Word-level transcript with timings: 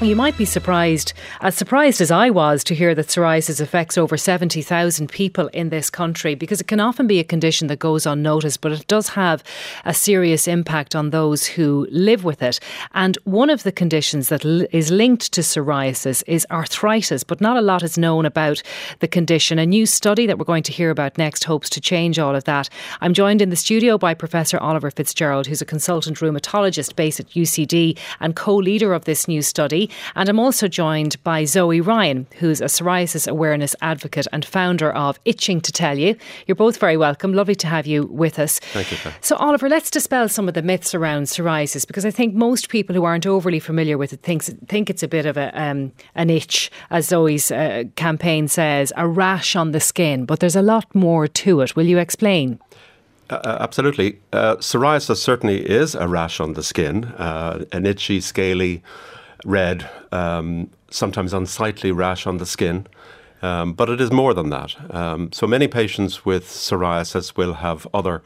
You 0.00 0.14
might 0.14 0.38
be 0.38 0.44
surprised, 0.44 1.12
as 1.40 1.56
surprised 1.56 2.00
as 2.00 2.12
I 2.12 2.30
was, 2.30 2.62
to 2.64 2.74
hear 2.74 2.94
that 2.94 3.08
psoriasis 3.08 3.60
affects 3.60 3.98
over 3.98 4.16
70,000 4.16 5.08
people 5.08 5.48
in 5.48 5.70
this 5.70 5.90
country 5.90 6.36
because 6.36 6.60
it 6.60 6.68
can 6.68 6.78
often 6.78 7.08
be 7.08 7.18
a 7.18 7.24
condition 7.24 7.66
that 7.66 7.80
goes 7.80 8.06
unnoticed, 8.06 8.60
but 8.60 8.70
it 8.70 8.86
does 8.86 9.08
have 9.08 9.42
a 9.84 9.92
serious 9.92 10.46
impact 10.46 10.94
on 10.94 11.10
those 11.10 11.46
who 11.46 11.88
live 11.90 12.22
with 12.22 12.44
it. 12.44 12.60
And 12.94 13.18
one 13.24 13.50
of 13.50 13.64
the 13.64 13.72
conditions 13.72 14.28
that 14.28 14.44
is 14.44 14.92
linked 14.92 15.32
to 15.32 15.40
psoriasis 15.40 16.22
is 16.28 16.46
arthritis, 16.48 17.24
but 17.24 17.40
not 17.40 17.56
a 17.56 17.60
lot 17.60 17.82
is 17.82 17.98
known 17.98 18.24
about 18.24 18.62
the 19.00 19.08
condition. 19.08 19.58
A 19.58 19.66
new 19.66 19.84
study 19.84 20.26
that 20.26 20.38
we're 20.38 20.44
going 20.44 20.62
to 20.62 20.72
hear 20.72 20.90
about 20.90 21.18
next 21.18 21.42
hopes 21.42 21.68
to 21.70 21.80
change 21.80 22.20
all 22.20 22.36
of 22.36 22.44
that. 22.44 22.68
I'm 23.00 23.14
joined 23.14 23.42
in 23.42 23.50
the 23.50 23.56
studio 23.56 23.98
by 23.98 24.14
Professor 24.14 24.58
Oliver 24.58 24.92
Fitzgerald, 24.92 25.48
who's 25.48 25.60
a 25.60 25.66
consultant 25.66 26.18
rheumatologist 26.18 26.94
based 26.94 27.18
at 27.18 27.30
UCD 27.30 27.98
and 28.20 28.36
co 28.36 28.54
leader 28.54 28.94
of 28.94 29.04
this 29.04 29.26
new 29.26 29.42
study. 29.42 29.87
And 30.14 30.28
I'm 30.28 30.38
also 30.38 30.68
joined 30.68 31.22
by 31.24 31.44
Zoe 31.44 31.80
Ryan, 31.80 32.26
who's 32.38 32.60
a 32.60 32.66
psoriasis 32.66 33.28
awareness 33.28 33.74
advocate 33.80 34.26
and 34.32 34.44
founder 34.44 34.92
of 34.92 35.18
Itching 35.24 35.60
to 35.62 35.72
Tell 35.72 35.98
You. 35.98 36.16
You're 36.46 36.54
both 36.54 36.78
very 36.78 36.96
welcome. 36.96 37.32
Lovely 37.32 37.54
to 37.56 37.66
have 37.66 37.86
you 37.86 38.04
with 38.06 38.38
us. 38.38 38.58
Thank 38.58 38.90
you. 38.92 38.98
So, 39.20 39.36
Oliver, 39.36 39.68
let's 39.68 39.90
dispel 39.90 40.28
some 40.28 40.48
of 40.48 40.54
the 40.54 40.62
myths 40.62 40.94
around 40.94 41.24
psoriasis 41.24 41.86
because 41.86 42.04
I 42.04 42.10
think 42.10 42.34
most 42.34 42.68
people 42.68 42.94
who 42.94 43.04
aren't 43.04 43.26
overly 43.26 43.60
familiar 43.60 43.98
with 43.98 44.12
it 44.12 44.22
thinks, 44.22 44.48
think 44.66 44.90
it's 44.90 45.02
a 45.02 45.08
bit 45.08 45.26
of 45.26 45.36
a, 45.36 45.50
um, 45.60 45.92
an 46.14 46.30
itch, 46.30 46.70
as 46.90 47.08
Zoe's 47.08 47.50
uh, 47.50 47.84
campaign 47.96 48.48
says, 48.48 48.92
a 48.96 49.06
rash 49.06 49.56
on 49.56 49.72
the 49.72 49.80
skin. 49.80 50.24
But 50.24 50.40
there's 50.40 50.56
a 50.56 50.62
lot 50.62 50.94
more 50.94 51.26
to 51.26 51.60
it. 51.60 51.76
Will 51.76 51.86
you 51.86 51.98
explain? 51.98 52.58
Uh, 53.30 53.34
uh, 53.44 53.58
absolutely. 53.60 54.18
Uh, 54.32 54.56
psoriasis 54.56 55.16
certainly 55.16 55.60
is 55.68 55.94
a 55.94 56.08
rash 56.08 56.40
on 56.40 56.54
the 56.54 56.62
skin, 56.62 57.04
uh, 57.04 57.64
an 57.72 57.84
itchy, 57.84 58.20
scaly, 58.20 58.82
red, 59.44 59.88
um, 60.12 60.70
sometimes 60.90 61.32
unsightly 61.32 61.92
rash 61.92 62.26
on 62.26 62.38
the 62.38 62.46
skin. 62.46 62.86
Um, 63.40 63.72
but 63.72 63.88
it 63.88 64.00
is 64.00 64.10
more 64.10 64.34
than 64.34 64.50
that. 64.50 64.74
Um, 64.94 65.32
so 65.32 65.46
many 65.46 65.68
patients 65.68 66.24
with 66.24 66.44
psoriasis 66.44 67.36
will 67.36 67.54
have 67.54 67.86
other 67.94 68.22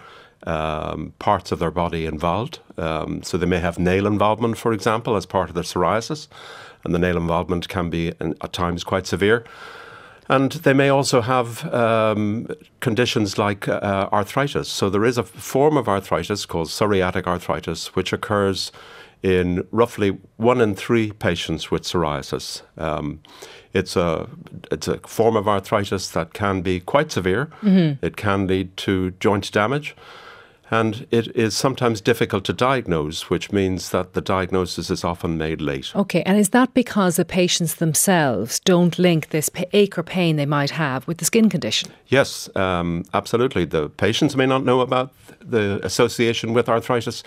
um, 0.46 1.12
parts 1.18 1.52
of 1.52 1.58
their 1.58 1.70
body 1.70 2.06
involved. 2.06 2.60
Um, 2.78 3.22
so 3.22 3.36
they 3.36 3.46
may 3.46 3.58
have 3.58 3.78
nail 3.78 4.06
involvement, 4.06 4.56
for 4.58 4.72
example, 4.72 5.16
as 5.16 5.26
part 5.26 5.48
of 5.48 5.54
their 5.54 5.64
psoriasis, 5.64 6.28
and 6.84 6.94
the 6.94 6.98
nail 6.98 7.16
involvement 7.16 7.68
can 7.68 7.90
be 7.90 8.08
at 8.20 8.52
times 8.52 8.84
quite 8.84 9.06
severe. 9.06 9.44
And 10.28 10.52
they 10.52 10.72
may 10.72 10.88
also 10.88 11.20
have 11.20 11.72
um, 11.74 12.46
conditions 12.80 13.38
like 13.38 13.68
uh, 13.68 14.08
arthritis. 14.12 14.68
So 14.68 14.88
there 14.88 15.04
is 15.04 15.18
a 15.18 15.22
form 15.22 15.76
of 15.76 15.88
arthritis 15.88 16.46
called 16.46 16.68
psoriatic 16.68 17.26
arthritis, 17.26 17.94
which 17.96 18.12
occurs 18.12 18.72
in 19.22 19.66
roughly 19.70 20.18
one 20.36 20.60
in 20.60 20.74
three 20.74 21.12
patients 21.12 21.70
with 21.70 21.82
psoriasis. 21.82 22.62
Um, 22.76 23.20
it's 23.72 23.96
a 23.96 24.28
it's 24.70 24.88
a 24.88 24.98
form 24.98 25.36
of 25.36 25.48
arthritis 25.48 26.10
that 26.10 26.34
can 26.34 26.60
be 26.62 26.80
quite 26.80 27.10
severe. 27.10 27.46
Mm-hmm. 27.62 28.04
It 28.04 28.16
can 28.16 28.46
lead 28.46 28.76
to 28.78 29.12
joint 29.12 29.50
damage 29.52 29.94
and 30.70 31.06
it 31.10 31.34
is 31.36 31.56
sometimes 31.56 32.00
difficult 32.00 32.44
to 32.44 32.52
diagnose, 32.52 33.28
which 33.28 33.52
means 33.52 33.90
that 33.90 34.14
the 34.14 34.20
diagnosis 34.20 34.90
is 34.90 35.04
often 35.04 35.36
made 35.36 35.60
late. 35.60 35.94
Okay, 35.94 36.22
and 36.22 36.38
is 36.38 36.50
that 36.50 36.72
because 36.74 37.16
the 37.16 37.24
patients 37.24 37.74
themselves 37.74 38.60
don't 38.60 38.98
link 38.98 39.28
this 39.30 39.50
ache 39.72 39.98
or 39.98 40.02
pain 40.02 40.36
they 40.36 40.46
might 40.46 40.70
have 40.70 41.06
with 41.06 41.18
the 41.18 41.24
skin 41.24 41.50
condition? 41.50 41.90
Yes, 42.08 42.48
um, 42.56 43.04
absolutely. 43.12 43.64
The 43.64 43.90
patients 43.90 44.36
may 44.36 44.46
not 44.46 44.64
know 44.64 44.80
about 44.80 45.12
the 45.40 45.80
association 45.84 46.52
with 46.52 46.68
arthritis. 46.68 47.22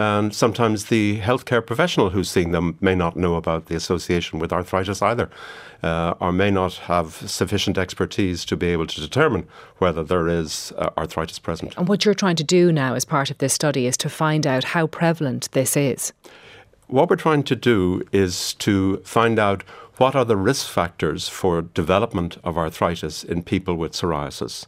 And 0.00 0.34
sometimes 0.34 0.86
the 0.86 1.20
healthcare 1.20 1.64
professional 1.64 2.08
who's 2.08 2.30
seeing 2.30 2.52
them 2.52 2.78
may 2.80 2.94
not 2.94 3.16
know 3.16 3.34
about 3.34 3.66
the 3.66 3.76
association 3.76 4.38
with 4.38 4.50
arthritis 4.50 5.02
either, 5.02 5.28
uh, 5.82 6.14
or 6.18 6.32
may 6.32 6.50
not 6.50 6.72
have 6.88 7.12
sufficient 7.30 7.76
expertise 7.76 8.46
to 8.46 8.56
be 8.56 8.68
able 8.68 8.86
to 8.86 8.98
determine 8.98 9.46
whether 9.76 10.02
there 10.02 10.26
is 10.26 10.72
uh, 10.78 10.88
arthritis 10.96 11.38
present. 11.38 11.76
And 11.76 11.86
what 11.86 12.06
you're 12.06 12.14
trying 12.14 12.36
to 12.36 12.44
do 12.44 12.72
now 12.72 12.94
as 12.94 13.04
part 13.04 13.30
of 13.30 13.36
this 13.36 13.52
study 13.52 13.86
is 13.86 13.98
to 13.98 14.08
find 14.08 14.46
out 14.46 14.64
how 14.64 14.86
prevalent 14.86 15.50
this 15.52 15.76
is. 15.76 16.14
What 16.86 17.10
we're 17.10 17.16
trying 17.16 17.42
to 17.42 17.54
do 17.54 18.02
is 18.10 18.54
to 18.54 19.02
find 19.04 19.38
out 19.38 19.64
what 19.98 20.16
are 20.16 20.24
the 20.24 20.36
risk 20.38 20.66
factors 20.66 21.28
for 21.28 21.60
development 21.60 22.38
of 22.42 22.56
arthritis 22.56 23.22
in 23.22 23.42
people 23.42 23.74
with 23.74 23.92
psoriasis 23.92 24.64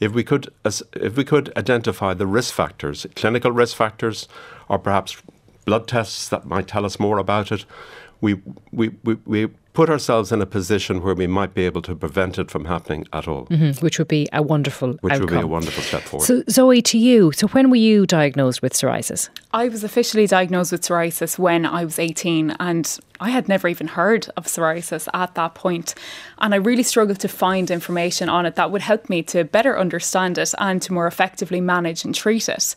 if 0.00 0.12
we 0.12 0.24
could 0.24 0.52
if 0.64 1.16
we 1.16 1.24
could 1.24 1.56
identify 1.56 2.14
the 2.14 2.26
risk 2.26 2.54
factors, 2.54 3.06
clinical 3.16 3.52
risk 3.52 3.76
factors, 3.76 4.28
or 4.68 4.78
perhaps 4.78 5.20
blood 5.64 5.86
tests 5.86 6.28
that 6.28 6.46
might 6.46 6.68
tell 6.68 6.84
us 6.84 6.98
more 6.98 7.18
about 7.18 7.52
it, 7.52 7.64
we 8.20 8.40
we, 8.72 8.90
we, 9.04 9.14
we 9.26 9.48
put 9.78 9.88
ourselves 9.88 10.32
in 10.32 10.42
a 10.42 10.46
position 10.46 11.00
where 11.02 11.14
we 11.14 11.28
might 11.28 11.54
be 11.54 11.64
able 11.64 11.80
to 11.80 11.94
prevent 11.94 12.36
it 12.36 12.50
from 12.50 12.64
happening 12.64 13.06
at 13.12 13.28
all. 13.28 13.46
Mm-hmm, 13.46 13.84
which 13.84 13.96
would 14.00 14.08
be 14.08 14.26
a 14.32 14.42
wonderful 14.42 14.94
Which 15.02 15.12
outcome. 15.12 15.26
would 15.26 15.34
be 15.34 15.40
a 15.40 15.46
wonderful 15.46 15.84
step 15.84 16.02
forward. 16.02 16.26
So, 16.26 16.42
Zoe, 16.50 16.82
to 16.82 16.98
you, 16.98 17.30
so 17.30 17.46
when 17.46 17.70
were 17.70 17.76
you 17.76 18.04
diagnosed 18.04 18.60
with 18.60 18.72
psoriasis? 18.72 19.28
I 19.52 19.68
was 19.68 19.84
officially 19.84 20.26
diagnosed 20.26 20.72
with 20.72 20.82
psoriasis 20.82 21.38
when 21.38 21.64
I 21.64 21.84
was 21.84 22.00
18 22.00 22.56
and 22.58 22.98
I 23.20 23.30
had 23.30 23.48
never 23.48 23.68
even 23.68 23.86
heard 23.86 24.28
of 24.36 24.46
psoriasis 24.46 25.06
at 25.14 25.36
that 25.36 25.54
point. 25.54 25.94
And 26.38 26.54
I 26.54 26.56
really 26.56 26.82
struggled 26.82 27.20
to 27.20 27.28
find 27.28 27.70
information 27.70 28.28
on 28.28 28.46
it 28.46 28.56
that 28.56 28.72
would 28.72 28.82
help 28.82 29.08
me 29.08 29.22
to 29.24 29.44
better 29.44 29.78
understand 29.78 30.38
it 30.38 30.54
and 30.58 30.82
to 30.82 30.92
more 30.92 31.06
effectively 31.06 31.60
manage 31.60 32.04
and 32.04 32.12
treat 32.12 32.48
it. 32.48 32.74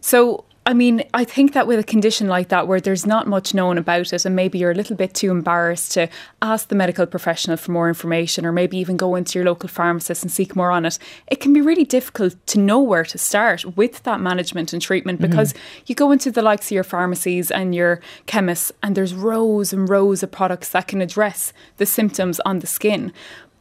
So 0.00 0.44
I 0.66 0.72
mean, 0.72 1.04
I 1.12 1.24
think 1.24 1.52
that 1.52 1.66
with 1.66 1.78
a 1.78 1.84
condition 1.84 2.26
like 2.26 2.48
that, 2.48 2.66
where 2.66 2.80
there's 2.80 3.04
not 3.04 3.26
much 3.26 3.52
known 3.52 3.76
about 3.76 4.14
it, 4.14 4.24
and 4.24 4.34
maybe 4.34 4.58
you're 4.58 4.70
a 4.70 4.74
little 4.74 4.96
bit 4.96 5.12
too 5.12 5.30
embarrassed 5.30 5.92
to 5.92 6.08
ask 6.40 6.68
the 6.68 6.74
medical 6.74 7.04
professional 7.04 7.58
for 7.58 7.70
more 7.70 7.86
information, 7.86 8.46
or 8.46 8.52
maybe 8.52 8.78
even 8.78 8.96
go 8.96 9.14
into 9.14 9.38
your 9.38 9.44
local 9.44 9.68
pharmacist 9.68 10.22
and 10.22 10.32
seek 10.32 10.56
more 10.56 10.70
on 10.70 10.86
it, 10.86 10.98
it 11.26 11.40
can 11.40 11.52
be 11.52 11.60
really 11.60 11.84
difficult 11.84 12.34
to 12.46 12.58
know 12.58 12.80
where 12.80 13.04
to 13.04 13.18
start 13.18 13.76
with 13.76 14.02
that 14.04 14.20
management 14.20 14.72
and 14.72 14.80
treatment 14.80 15.20
mm-hmm. 15.20 15.30
because 15.30 15.52
mm-hmm. 15.52 15.84
you 15.86 15.94
go 15.94 16.10
into 16.12 16.30
the 16.30 16.42
likes 16.42 16.68
of 16.68 16.72
your 16.72 16.84
pharmacies 16.84 17.50
and 17.50 17.74
your 17.74 18.00
chemists, 18.24 18.72
and 18.82 18.96
there's 18.96 19.14
rows 19.14 19.74
and 19.74 19.90
rows 19.90 20.22
of 20.22 20.30
products 20.30 20.70
that 20.70 20.88
can 20.88 21.02
address 21.02 21.52
the 21.76 21.84
symptoms 21.84 22.40
on 22.40 22.60
the 22.60 22.66
skin 22.66 23.12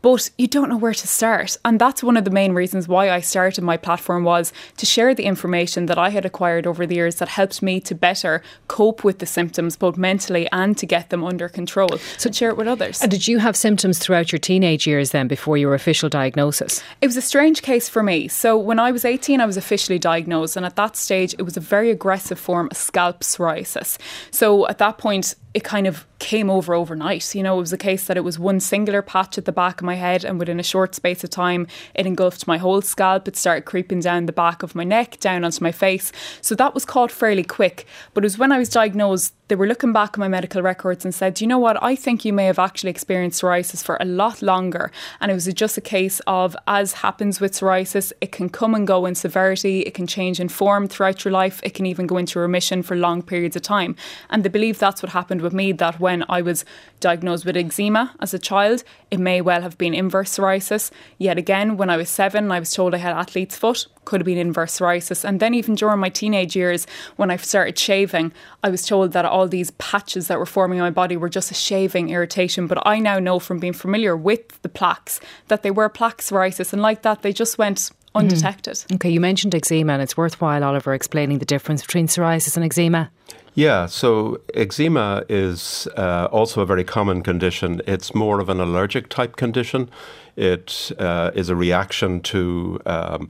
but 0.03 0.29
you 0.37 0.47
don't 0.47 0.69
know 0.69 0.77
where 0.77 0.93
to 0.93 1.07
start. 1.07 1.57
And 1.65 1.79
that's 1.79 2.03
one 2.03 2.17
of 2.17 2.25
the 2.25 2.29
main 2.29 2.51
reasons 2.51 2.87
why 2.87 3.09
I 3.09 3.21
started 3.21 3.63
my 3.63 3.77
platform 3.77 4.25
was 4.25 4.53
to 4.77 4.85
share 4.85 5.15
the 5.15 5.23
information 5.23 5.87
that 5.87 5.97
I 5.97 6.09
had 6.09 6.25
acquired 6.25 6.67
over 6.67 6.85
the 6.85 6.95
years 6.95 7.15
that 7.15 7.29
helped 7.29 7.63
me 7.63 7.79
to 7.79 7.95
better 7.95 8.43
cope 8.67 9.03
with 9.03 9.19
the 9.19 9.25
symptoms, 9.25 9.77
both 9.77 9.97
mentally 9.97 10.47
and 10.51 10.77
to 10.77 10.85
get 10.85 11.09
them 11.09 11.23
under 11.23 11.47
control. 11.47 11.97
So 12.17 12.29
share 12.29 12.49
it 12.49 12.57
with 12.57 12.67
others. 12.67 13.01
And 13.01 13.09
did 13.09 13.27
you 13.27 13.39
have 13.39 13.55
symptoms 13.55 13.97
throughout 13.97 14.31
your 14.31 14.39
teenage 14.39 14.85
years 14.85 15.11
then 15.11 15.27
before 15.29 15.55
your 15.55 15.73
official 15.73 16.09
diagnosis? 16.09 16.83
It 17.01 17.07
was 17.07 17.17
a 17.17 17.21
strange 17.21 17.61
case 17.61 17.87
for 17.87 18.03
me. 18.03 18.27
So 18.27 18.57
when 18.57 18.79
I 18.79 18.91
was 18.91 19.05
18, 19.05 19.39
I 19.39 19.45
was 19.45 19.55
officially 19.55 19.99
diagnosed. 19.99 20.57
And 20.57 20.65
at 20.65 20.75
that 20.75 20.97
stage, 20.97 21.33
it 21.39 21.43
was 21.43 21.55
a 21.55 21.61
very 21.61 21.89
aggressive 21.89 22.37
form 22.37 22.67
of 22.71 22.77
scalp 22.77 23.21
psoriasis. 23.21 23.97
So 24.31 24.67
at 24.67 24.79
that 24.79 24.97
point, 24.97 25.35
it 25.53 25.63
kind 25.63 25.87
of 25.87 26.05
came 26.19 26.49
over 26.49 26.73
overnight. 26.73 27.35
You 27.35 27.43
know, 27.43 27.57
it 27.57 27.61
was 27.61 27.73
a 27.73 27.77
case 27.77 28.05
that 28.07 28.17
it 28.17 28.23
was 28.23 28.39
one 28.39 28.59
singular 28.59 29.01
patch 29.01 29.37
at 29.37 29.45
the 29.45 29.51
back 29.51 29.81
of 29.81 29.85
my 29.85 29.92
head, 29.95 30.23
and 30.23 30.39
within 30.39 30.59
a 30.59 30.63
short 30.63 30.95
space 30.95 31.23
of 31.23 31.29
time, 31.29 31.67
it 31.93 32.05
engulfed 32.05 32.47
my 32.47 32.57
whole 32.57 32.81
scalp. 32.81 33.27
It 33.27 33.35
started 33.35 33.65
creeping 33.65 33.99
down 33.99 34.25
the 34.25 34.33
back 34.33 34.63
of 34.63 34.75
my 34.75 34.83
neck, 34.83 35.19
down 35.19 35.43
onto 35.43 35.63
my 35.63 35.71
face. 35.71 36.11
So 36.41 36.55
that 36.55 36.73
was 36.73 36.85
caught 36.85 37.11
fairly 37.11 37.43
quick. 37.43 37.85
But 38.13 38.23
it 38.23 38.25
was 38.25 38.37
when 38.37 38.51
I 38.51 38.59
was 38.59 38.69
diagnosed 38.69 39.33
they 39.49 39.55
were 39.55 39.67
looking 39.67 39.91
back 39.91 40.11
at 40.13 40.17
my 40.19 40.27
medical 40.27 40.61
records 40.61 41.03
and 41.03 41.13
said, 41.13 41.41
you 41.41 41.47
know 41.47 41.59
what, 41.59 41.81
I 41.83 41.95
think 41.95 42.23
you 42.23 42.31
may 42.31 42.45
have 42.45 42.59
actually 42.59 42.91
experienced 42.91 43.41
psoriasis 43.41 43.83
for 43.83 43.97
a 43.99 44.05
lot 44.05 44.41
longer. 44.41 44.89
And 45.19 45.29
it 45.29 45.33
was 45.33 45.45
just 45.45 45.77
a 45.77 45.81
case 45.81 46.21
of, 46.27 46.55
as 46.65 46.93
happens 46.93 47.41
with 47.41 47.51
psoriasis, 47.51 48.13
it 48.21 48.31
can 48.31 48.49
come 48.49 48.73
and 48.73 48.87
go 48.87 49.05
in 49.05 49.15
severity, 49.15 49.81
it 49.81 49.93
can 49.93 50.07
change 50.07 50.39
in 50.39 50.47
form 50.47 50.87
throughout 50.87 51.25
your 51.25 51.33
life, 51.33 51.59
it 51.63 51.73
can 51.73 51.85
even 51.85 52.07
go 52.07 52.17
into 52.17 52.39
remission 52.39 52.83
for 52.83 52.95
long 52.95 53.21
periods 53.21 53.55
of 53.55 53.61
time. 53.61 53.97
And 54.29 54.43
they 54.43 54.49
believe 54.49 54.79
that's 54.79 55.03
what 55.03 55.11
happened 55.11 55.41
with 55.41 55.53
me, 55.53 55.73
that 55.73 55.99
when 55.99 56.23
I 56.29 56.41
was 56.41 56.63
diagnosed 57.01 57.45
with 57.45 57.57
eczema 57.57 58.15
as 58.21 58.33
a 58.33 58.39
child, 58.39 58.85
it 59.11 59.19
may 59.19 59.41
well 59.41 59.61
have 59.61 59.77
been 59.77 59.82
inverse 59.91 60.37
psoriasis. 60.37 60.91
Yet 61.17 61.37
again, 61.37 61.75
when 61.77 61.89
I 61.89 61.97
was 61.97 62.09
seven, 62.09 62.51
I 62.51 62.59
was 62.59 62.71
told 62.71 62.93
I 62.93 62.97
had 62.97 63.15
athlete's 63.15 63.57
foot 63.57 63.87
could 64.05 64.21
have 64.21 64.25
been 64.25 64.37
inverse 64.37 64.77
psoriasis. 64.77 65.23
And 65.23 65.39
then 65.39 65.53
even 65.53 65.75
during 65.75 65.99
my 65.99 66.09
teenage 66.09 66.55
years, 66.55 66.85
when 67.15 67.31
I 67.31 67.37
started 67.37 67.77
shaving, 67.77 68.33
I 68.63 68.69
was 68.69 68.85
told 68.85 69.13
that 69.13 69.25
all 69.25 69.47
these 69.47 69.71
patches 69.71 70.27
that 70.27 70.39
were 70.39 70.45
forming 70.45 70.79
on 70.79 70.85
my 70.85 70.91
body 70.91 71.17
were 71.17 71.29
just 71.29 71.51
a 71.51 71.53
shaving 71.53 72.09
irritation. 72.09 72.67
But 72.67 72.85
I 72.85 72.99
now 72.99 73.19
know 73.19 73.39
from 73.39 73.59
being 73.59 73.73
familiar 73.73 74.15
with 74.15 74.61
the 74.61 74.69
plaques 74.69 75.19
that 75.47 75.63
they 75.63 75.71
were 75.71 75.89
plaque 75.89 76.21
psoriasis, 76.21 76.73
and 76.73 76.81
like 76.81 77.01
that, 77.01 77.21
they 77.21 77.33
just 77.33 77.57
went 77.57 77.91
undetected. 78.15 78.75
Mm. 78.75 78.95
Okay, 78.95 79.09
you 79.09 79.19
mentioned 79.19 79.55
eczema, 79.55 79.93
and 79.93 80.01
it's 80.01 80.17
worthwhile, 80.17 80.63
Oliver, 80.63 80.93
explaining 80.93 81.39
the 81.39 81.45
difference 81.45 81.81
between 81.81 82.07
psoriasis 82.07 82.55
and 82.55 82.65
eczema. 82.65 83.09
Yeah, 83.55 83.85
so 83.85 84.41
eczema 84.55 85.25
is 85.29 85.87
uh, 85.95 86.27
also 86.31 86.61
a 86.61 86.65
very 86.65 86.83
common 86.83 87.21
condition. 87.21 87.81
It's 87.85 88.15
more 88.15 88.39
of 88.39 88.49
an 88.49 88.59
allergic 88.59 89.09
type 89.09 89.35
condition. 89.35 89.91
It 90.35 90.91
uh, 90.97 91.29
is 91.35 91.49
a 91.49 91.55
reaction 91.55 92.21
to 92.21 92.81
um, 92.87 93.29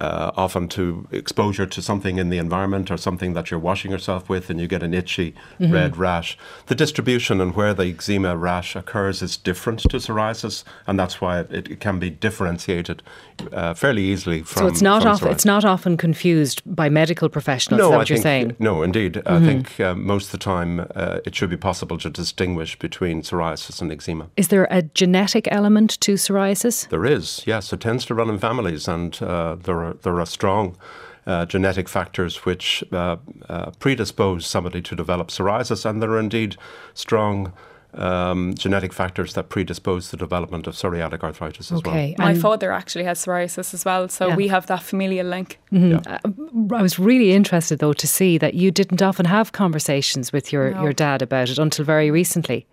uh, 0.00 0.32
often 0.36 0.68
to 0.68 1.06
exposure 1.10 1.66
to 1.66 1.80
something 1.80 2.18
in 2.18 2.28
the 2.28 2.38
environment 2.38 2.90
or 2.90 2.96
something 2.96 3.32
that 3.34 3.50
you're 3.50 3.60
washing 3.60 3.90
yourself 3.90 4.28
with 4.28 4.50
and 4.50 4.60
you 4.60 4.66
get 4.66 4.82
an 4.82 4.92
itchy 4.92 5.34
mm-hmm. 5.60 5.72
red 5.72 5.96
rash. 5.96 6.36
The 6.66 6.74
distribution 6.74 7.40
and 7.40 7.54
where 7.54 7.74
the 7.74 7.86
eczema 7.86 8.36
rash 8.36 8.76
occurs 8.76 9.22
is 9.22 9.36
different 9.36 9.80
to 9.80 9.96
psoriasis, 9.96 10.64
and 10.86 10.98
that's 10.98 11.20
why 11.20 11.40
it, 11.40 11.70
it 11.70 11.80
can 11.80 11.98
be 11.98 12.10
differentiated 12.10 13.02
uh, 13.52 13.74
fairly 13.74 14.04
easily 14.04 14.42
from. 14.42 14.62
So 14.62 14.66
it's 14.66 14.82
not 14.82 15.06
often 15.06 15.28
it's 15.28 15.44
not 15.44 15.64
often 15.64 15.96
confused 15.96 16.62
by 16.66 16.88
medical 16.88 17.28
professionals. 17.28 17.78
No, 17.78 17.86
is 17.86 17.90
that 17.90 17.96
what 17.98 18.10
I 18.10 18.14
you're 18.14 18.22
saying? 18.22 18.56
No, 18.58 18.82
indeed. 18.82 19.14
Mm-hmm. 19.14 19.28
I 19.32 19.40
think 19.46 19.80
uh, 19.80 19.94
most 19.94 20.26
of 20.26 20.32
the 20.32 20.38
time 20.38 20.86
uh, 20.94 21.20
it 21.24 21.34
should 21.34 21.50
be 21.50 21.56
possible 21.56 21.98
to 21.98 22.10
distinguish 22.10 22.78
between 22.78 23.22
psoriasis 23.22 23.80
and 23.80 23.92
eczema. 23.92 24.28
Is 24.36 24.48
there 24.48 24.66
a 24.70 24.82
genetic 24.82 25.48
element 25.50 26.00
to 26.00 26.14
psoriasis? 26.14 26.88
There 26.88 27.04
is. 27.04 27.42
Yes, 27.46 27.72
it 27.72 27.80
tends 27.80 28.04
to 28.06 28.14
run 28.14 28.28
in 28.28 28.38
families, 28.38 28.88
and 28.88 29.20
uh, 29.22 29.56
there 29.84 29.90
are 29.90 29.94
there 30.02 30.20
are 30.20 30.26
strong 30.26 30.76
uh, 31.26 31.46
genetic 31.46 31.88
factors 31.88 32.44
which 32.44 32.84
uh, 32.92 33.16
uh, 33.48 33.70
predispose 33.78 34.46
somebody 34.46 34.82
to 34.82 34.94
develop 34.94 35.28
psoriasis, 35.28 35.84
and 35.84 36.02
there 36.02 36.10
are 36.10 36.18
indeed 36.18 36.56
strong 36.92 37.52
um, 37.96 38.54
genetic 38.54 38.92
factors 38.92 39.34
that 39.34 39.48
predispose 39.48 40.10
the 40.10 40.16
development 40.16 40.66
of 40.66 40.74
psoriatic 40.74 41.22
arthritis 41.22 41.72
as 41.72 41.78
okay. 41.78 42.14
well. 42.18 42.28
My 42.28 42.34
father 42.34 42.72
actually 42.72 43.04
has 43.04 43.24
psoriasis 43.24 43.74
as 43.74 43.84
well, 43.84 44.08
so 44.08 44.28
yeah. 44.28 44.36
we 44.36 44.48
have 44.48 44.66
that 44.66 44.82
familial 44.82 45.26
link. 45.26 45.58
Mm-hmm. 45.72 45.92
Yeah. 45.92 46.18
Uh, 46.24 46.76
I 46.76 46.82
was 46.82 46.98
really 46.98 47.32
interested 47.32 47.78
though 47.78 47.92
to 47.92 48.06
see 48.06 48.38
that 48.38 48.54
you 48.54 48.70
didn't 48.70 49.02
often 49.02 49.26
have 49.26 49.52
conversations 49.52 50.32
with 50.32 50.52
your, 50.52 50.70
no. 50.70 50.82
your 50.82 50.92
dad 50.92 51.22
about 51.22 51.50
it 51.50 51.58
until 51.58 51.84
very 51.84 52.10
recently. 52.10 52.66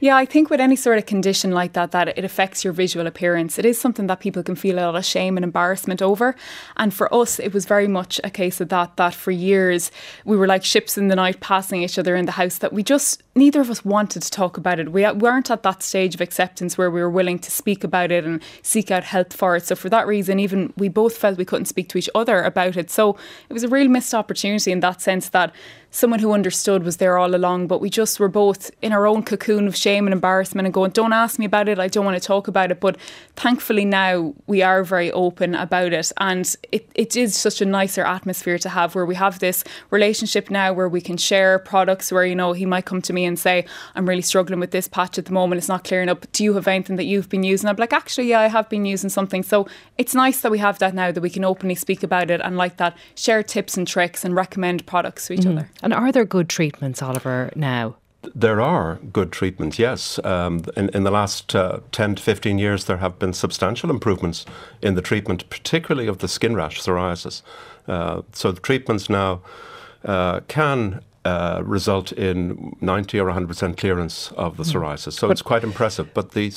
Yeah, 0.00 0.16
I 0.16 0.24
think 0.24 0.50
with 0.50 0.60
any 0.60 0.76
sort 0.76 0.98
of 0.98 1.06
condition 1.06 1.50
like 1.52 1.74
that, 1.74 1.90
that 1.92 2.08
it 2.16 2.24
affects 2.24 2.64
your 2.64 2.72
visual 2.72 3.06
appearance. 3.06 3.58
It 3.58 3.64
is 3.64 3.78
something 3.78 4.06
that 4.06 4.20
people 4.20 4.42
can 4.42 4.56
feel 4.56 4.78
a 4.78 4.80
lot 4.80 4.96
of 4.96 5.04
shame 5.04 5.36
and 5.36 5.44
embarrassment 5.44 6.02
over. 6.02 6.34
And 6.76 6.92
for 6.92 7.12
us, 7.14 7.38
it 7.38 7.52
was 7.52 7.66
very 7.66 7.88
much 7.88 8.20
a 8.24 8.30
case 8.30 8.60
of 8.60 8.68
that, 8.70 8.96
that 8.96 9.14
for 9.14 9.30
years 9.30 9.90
we 10.24 10.36
were 10.36 10.46
like 10.46 10.64
ships 10.64 10.96
in 10.98 11.08
the 11.08 11.16
night 11.16 11.40
passing 11.40 11.82
each 11.82 11.98
other 11.98 12.16
in 12.16 12.26
the 12.26 12.32
house 12.32 12.58
that 12.58 12.72
we 12.72 12.82
just, 12.82 13.22
neither 13.38 13.60
of 13.60 13.70
us 13.70 13.84
wanted 13.84 14.22
to 14.22 14.30
talk 14.30 14.56
about 14.56 14.78
it. 14.78 14.92
We 14.92 15.10
weren't 15.12 15.50
at 15.50 15.62
that 15.62 15.82
stage 15.82 16.14
of 16.14 16.20
acceptance 16.20 16.76
where 16.76 16.90
we 16.90 17.00
were 17.00 17.10
willing 17.10 17.38
to 17.38 17.50
speak 17.50 17.84
about 17.84 18.10
it 18.10 18.24
and 18.24 18.42
seek 18.62 18.90
out 18.90 19.04
help 19.04 19.32
for 19.32 19.56
it. 19.56 19.66
So 19.66 19.74
for 19.74 19.88
that 19.88 20.06
reason, 20.06 20.38
even 20.38 20.72
we 20.76 20.88
both 20.88 21.16
felt 21.16 21.38
we 21.38 21.44
couldn't 21.44 21.66
speak 21.66 21.88
to 21.90 21.98
each 21.98 22.10
other 22.14 22.42
about 22.42 22.76
it. 22.76 22.90
So 22.90 23.16
it 23.48 23.52
was 23.52 23.64
a 23.64 23.68
real 23.68 23.88
missed 23.88 24.14
opportunity 24.14 24.72
in 24.72 24.80
that 24.80 25.00
sense 25.00 25.30
that 25.30 25.54
someone 25.90 26.20
who 26.20 26.32
understood 26.32 26.82
was 26.82 26.98
there 26.98 27.16
all 27.16 27.34
along, 27.34 27.66
but 27.66 27.80
we 27.80 27.88
just 27.88 28.20
were 28.20 28.28
both 28.28 28.70
in 28.82 28.92
our 28.92 29.06
own 29.06 29.22
cocoon 29.22 29.66
of 29.66 29.74
shame 29.74 30.06
and 30.06 30.12
embarrassment 30.12 30.66
and 30.66 30.74
going, 30.74 30.90
don't 30.90 31.12
ask 31.12 31.38
me 31.38 31.46
about 31.46 31.68
it, 31.68 31.78
I 31.78 31.88
don't 31.88 32.04
want 32.04 32.20
to 32.20 32.26
talk 32.26 32.46
about 32.46 32.70
it. 32.70 32.78
But 32.78 32.96
thankfully 33.36 33.84
now 33.84 34.34
we 34.46 34.62
are 34.62 34.84
very 34.84 35.10
open 35.12 35.54
about 35.54 35.92
it. 35.92 36.12
And 36.18 36.54
it, 36.72 36.90
it 36.94 37.16
is 37.16 37.36
such 37.36 37.60
a 37.60 37.64
nicer 37.64 38.04
atmosphere 38.04 38.58
to 38.58 38.68
have 38.68 38.94
where 38.94 39.06
we 39.06 39.14
have 39.14 39.38
this 39.38 39.64
relationship 39.90 40.50
now 40.50 40.72
where 40.72 40.88
we 40.88 41.00
can 41.00 41.16
share 41.16 41.58
products 41.58 42.12
where, 42.12 42.24
you 42.24 42.36
know, 42.36 42.52
he 42.52 42.66
might 42.66 42.84
come 42.84 43.00
to 43.02 43.12
me 43.12 43.24
and 43.24 43.38
say, 43.38 43.64
I'm 43.94 44.08
really 44.08 44.22
struggling 44.22 44.60
with 44.60 44.72
this 44.72 44.88
patch 44.88 45.18
at 45.18 45.24
the 45.24 45.32
moment, 45.32 45.58
it's 45.58 45.68
not 45.68 45.84
clearing 45.84 46.08
up. 46.08 46.30
Do 46.32 46.44
you 46.44 46.54
have 46.54 46.68
anything 46.68 46.96
that 46.96 47.04
you've 47.04 47.28
been 47.28 47.44
using? 47.44 47.68
I'm 47.68 47.76
like, 47.76 47.92
actually, 47.94 48.28
yeah, 48.28 48.40
I 48.40 48.48
have 48.48 48.68
been 48.68 48.84
using 48.84 49.10
something. 49.10 49.42
So 49.42 49.66
it's 49.96 50.14
nice 50.14 50.42
that 50.42 50.52
we 50.52 50.58
have 50.58 50.78
that 50.80 50.94
now 50.94 51.12
that 51.12 51.20
we 51.20 51.30
can 51.30 51.44
openly 51.44 51.74
speak 51.74 52.02
about 52.02 52.30
it 52.30 52.40
and 52.42 52.56
like 52.56 52.76
that, 52.76 52.96
share 53.14 53.42
tips 53.42 53.76
and 53.76 53.88
tricks 53.88 54.24
and 54.24 54.34
recommend 54.34 54.84
products 54.86 55.26
to 55.26 55.32
each 55.32 55.40
mm-hmm. 55.40 55.58
other. 55.58 55.70
And 55.82 55.92
are 55.92 56.12
there 56.12 56.24
good 56.24 56.48
treatments, 56.48 57.02
Oliver, 57.02 57.50
now? 57.54 57.96
There 58.34 58.60
are 58.60 58.96
good 59.12 59.30
treatments, 59.30 59.78
yes. 59.78 60.18
Um, 60.24 60.64
in, 60.76 60.88
in 60.90 61.04
the 61.04 61.10
last 61.10 61.54
uh, 61.54 61.80
10 61.92 62.16
to 62.16 62.22
15 62.22 62.58
years, 62.58 62.84
there 62.84 62.96
have 62.96 63.18
been 63.18 63.32
substantial 63.32 63.90
improvements 63.90 64.44
in 64.82 64.94
the 64.94 65.02
treatment, 65.02 65.48
particularly 65.50 66.08
of 66.08 66.18
the 66.18 66.28
skin 66.28 66.54
rash 66.54 66.80
psoriasis. 66.80 67.42
Uh, 67.86 68.22
so 68.32 68.50
the 68.50 68.60
treatments 68.60 69.08
now 69.08 69.40
uh, 70.04 70.40
can 70.48 71.00
uh, 71.24 71.62
result 71.64 72.10
in 72.12 72.76
90 72.80 73.20
or 73.20 73.30
100% 73.30 73.76
clearance 73.76 74.32
of 74.32 74.56
the 74.56 74.64
hmm. 74.64 74.70
psoriasis. 74.70 75.12
So 75.12 75.28
but 75.28 75.32
it's 75.32 75.42
quite 75.42 75.62
impressive. 75.62 76.12
But 76.12 76.32
the 76.32 76.52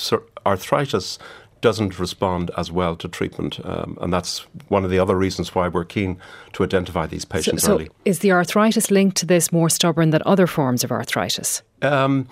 arthritis 0.45 1.19
doesn't 1.61 1.99
respond 1.99 2.51
as 2.57 2.71
well 2.71 2.95
to 2.97 3.07
treatment. 3.07 3.63
Um, 3.63 3.97
and 4.01 4.11
that's 4.11 4.39
one 4.67 4.83
of 4.83 4.89
the 4.89 4.99
other 4.99 5.15
reasons 5.15 5.55
why 5.55 5.67
we're 5.67 5.85
keen 5.85 6.19
to 6.53 6.63
identify 6.63 7.05
these 7.05 7.25
patients 7.25 7.63
so, 7.63 7.67
so 7.67 7.73
early. 7.73 7.89
Is 8.05 8.19
the 8.19 8.31
arthritis 8.31 8.91
linked 8.91 9.17
to 9.17 9.25
this 9.25 9.51
more 9.51 9.69
stubborn 9.69 10.09
than 10.09 10.21
other 10.25 10.47
forms 10.47 10.83
of 10.83 10.91
arthritis? 10.91 11.61
Um, 11.81 12.27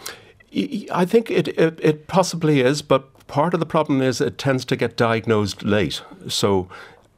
I 0.91 1.05
think 1.05 1.29
it, 1.29 1.47
it, 1.49 1.79
it 1.81 2.07
possibly 2.07 2.61
is, 2.61 2.81
but 2.81 3.27
part 3.27 3.53
of 3.53 3.59
the 3.59 3.65
problem 3.65 4.01
is 4.01 4.19
it 4.19 4.37
tends 4.37 4.65
to 4.65 4.75
get 4.75 4.97
diagnosed 4.97 5.63
late. 5.63 6.01
So 6.27 6.67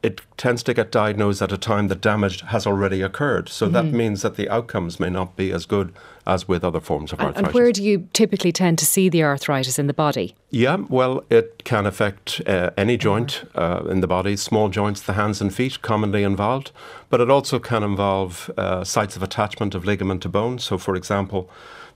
it 0.02 0.20
tends 0.36 0.62
to 0.64 0.74
get 0.74 0.90
diagnosed 0.90 1.40
at 1.42 1.52
a 1.52 1.58
time 1.58 1.88
that 1.88 2.00
damage 2.00 2.40
has 2.42 2.66
already 2.66 3.02
occurred. 3.02 3.48
So 3.48 3.66
mm-hmm. 3.66 3.74
that 3.74 3.84
means 3.84 4.22
that 4.22 4.36
the 4.36 4.48
outcomes 4.48 4.98
may 4.98 5.10
not 5.10 5.36
be 5.36 5.52
as 5.52 5.64
good 5.64 5.94
as 6.26 6.48
with 6.48 6.64
other 6.64 6.80
forms 6.80 7.12
of 7.12 7.20
and, 7.20 7.28
arthritis. 7.28 7.48
And 7.48 7.54
where 7.54 7.72
do 7.72 7.82
you 7.82 8.08
typically 8.12 8.52
tend 8.52 8.78
to 8.78 8.86
see 8.86 9.08
the 9.08 9.22
arthritis 9.22 9.78
in 9.78 9.86
the 9.86 9.94
body? 9.94 10.34
Yeah, 10.50 10.76
well, 10.88 11.24
it 11.30 11.62
can 11.64 11.86
affect 11.86 12.40
uh, 12.46 12.70
any 12.76 12.96
joint 12.96 13.44
uh, 13.54 13.84
in 13.88 14.00
the 14.00 14.06
body, 14.08 14.36
small 14.36 14.68
joints, 14.68 15.02
the 15.02 15.12
hands 15.12 15.40
and 15.40 15.54
feet, 15.54 15.82
commonly 15.82 16.24
involved, 16.24 16.72
but 17.08 17.20
it 17.20 17.30
also 17.30 17.58
can 17.58 17.82
involve 17.82 18.50
uh, 18.56 18.84
sites 18.84 19.16
of 19.16 19.22
attachment 19.22 19.74
of 19.74 19.84
ligament 19.84 20.22
to 20.22 20.28
bone. 20.28 20.58
So, 20.58 20.78
for 20.78 20.96
example, 20.96 21.48